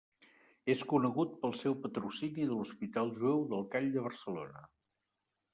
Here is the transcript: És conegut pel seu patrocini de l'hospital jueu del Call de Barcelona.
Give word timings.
És 0.73 0.79
conegut 0.93 1.35
pel 1.43 1.53
seu 1.57 1.75
patrocini 1.83 2.49
de 2.53 2.53
l'hospital 2.57 3.15
jueu 3.21 3.47
del 3.53 3.71
Call 3.77 3.93
de 3.99 4.07
Barcelona. 4.11 4.69